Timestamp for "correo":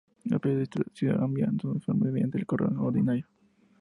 2.47-2.71